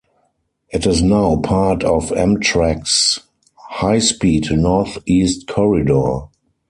It 0.69 0.87
is 0.87 1.03
now 1.03 1.35
part 1.35 1.83
of 1.83 2.09
Amtrak's 2.09 3.19
high-speed 3.53 4.47
Northeast 4.51 5.45
Corridor. 5.47 6.21